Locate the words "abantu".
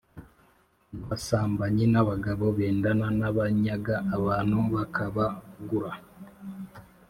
4.17-4.57